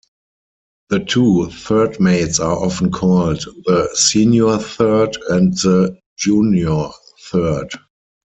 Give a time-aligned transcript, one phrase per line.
[0.89, 6.89] The two Third Mates are often called the Senior Third and the Junior
[7.29, 7.69] Third.